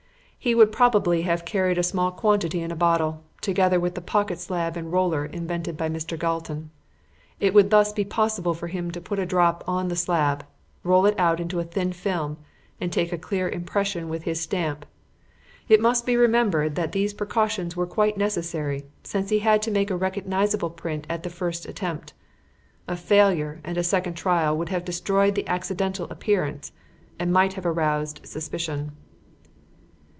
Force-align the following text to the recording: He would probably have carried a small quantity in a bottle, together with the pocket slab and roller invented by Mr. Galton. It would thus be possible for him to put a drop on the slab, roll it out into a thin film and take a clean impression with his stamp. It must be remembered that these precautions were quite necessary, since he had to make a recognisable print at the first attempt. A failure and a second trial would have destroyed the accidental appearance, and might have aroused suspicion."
He 0.43 0.55
would 0.55 0.71
probably 0.71 1.21
have 1.21 1.45
carried 1.45 1.77
a 1.77 1.83
small 1.83 2.11
quantity 2.11 2.61
in 2.61 2.71
a 2.71 2.75
bottle, 2.75 3.21
together 3.41 3.79
with 3.79 3.93
the 3.93 4.01
pocket 4.01 4.39
slab 4.39 4.75
and 4.75 4.91
roller 4.91 5.23
invented 5.23 5.77
by 5.77 5.87
Mr. 5.87 6.17
Galton. 6.17 6.71
It 7.39 7.53
would 7.53 7.69
thus 7.69 7.93
be 7.93 8.03
possible 8.03 8.55
for 8.55 8.65
him 8.65 8.89
to 8.89 8.99
put 8.99 9.19
a 9.19 9.25
drop 9.27 9.63
on 9.67 9.87
the 9.87 9.95
slab, 9.95 10.43
roll 10.83 11.05
it 11.05 11.13
out 11.19 11.39
into 11.39 11.59
a 11.59 11.63
thin 11.63 11.93
film 11.93 12.37
and 12.79 12.91
take 12.91 13.13
a 13.13 13.19
clean 13.19 13.49
impression 13.49 14.09
with 14.09 14.23
his 14.23 14.41
stamp. 14.41 14.87
It 15.69 15.79
must 15.79 16.07
be 16.07 16.17
remembered 16.17 16.73
that 16.73 16.91
these 16.91 17.13
precautions 17.13 17.75
were 17.75 17.85
quite 17.85 18.17
necessary, 18.17 18.85
since 19.03 19.29
he 19.29 19.37
had 19.41 19.61
to 19.61 19.69
make 19.69 19.91
a 19.91 19.95
recognisable 19.95 20.71
print 20.71 21.05
at 21.07 21.21
the 21.21 21.29
first 21.29 21.67
attempt. 21.67 22.13
A 22.87 22.95
failure 22.95 23.61
and 23.63 23.77
a 23.77 23.83
second 23.83 24.15
trial 24.15 24.57
would 24.57 24.69
have 24.69 24.85
destroyed 24.85 25.35
the 25.35 25.47
accidental 25.47 26.07
appearance, 26.09 26.71
and 27.19 27.31
might 27.31 27.53
have 27.53 27.65
aroused 27.67 28.21
suspicion." 28.25 28.93